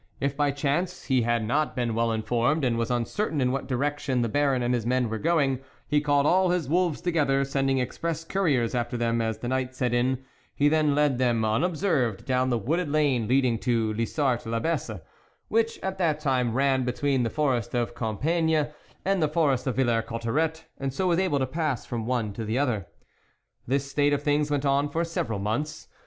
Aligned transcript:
If 0.19 0.35
by 0.35 0.49
chance 0.49 1.03
he 1.05 1.21
had 1.21 1.45
not 1.45 1.75
been 1.75 1.93
well 1.93 2.11
informed, 2.11 2.65
and 2.65 2.75
was 2.75 2.89
uncertain 2.89 3.39
in 3.39 3.51
what 3.51 3.67
direction 3.67 4.23
the 4.23 4.29
Baron 4.29 4.63
and 4.63 4.73
his 4.73 4.83
men 4.83 5.09
were 5.09 5.19
going, 5.19 5.59
he 5.87 6.01
called 6.01 6.25
all 6.25 6.49
his 6.49 6.67
wolves 6.67 7.01
together, 7.01 7.45
sending 7.45 7.77
express 7.77 8.23
couriers 8.23 8.73
after 8.73 8.97
them 8.97 9.21
as 9.21 9.37
the 9.37 9.47
night 9.47 9.75
set 9.75 9.93
in; 9.93 10.25
he 10.55 10.67
then 10.69 10.95
led 10.95 11.19
them 11.19 11.45
unobserved 11.45 12.25
down 12.25 12.49
the 12.49 12.57
wooded 12.57 12.89
lane 12.89 13.27
leading 13.27 13.59
to 13.59 13.93
Lisart 13.93 14.43
1'Abbesse, 14.43 15.01
which 15.49 15.77
at 15.83 15.99
that 15.99 16.19
time 16.19 16.55
ran 16.55 16.83
between 16.83 17.21
the 17.21 17.29
forest 17.29 17.75
of 17.75 17.93
Compiegne 17.93 18.69
and 19.05 19.21
the 19.21 19.29
forest 19.29 19.67
of 19.67 19.75
Villers 19.75 20.05
Cotterets, 20.07 20.63
and 20.79 20.91
so 20.91 21.09
was 21.09 21.19
able 21.19 21.37
to 21.37 21.45
pass 21.45 21.85
from 21.85 22.07
one 22.07 22.33
to 22.33 22.43
the 22.43 22.57
other. 22.57 22.87
This 23.67 23.91
state 23.91 24.13
of 24.13 24.23
things 24.23 24.49
went 24.49 24.65
on 24.65 24.89
for 24.89 25.03
several 25.03 25.37
months. 25.37 25.89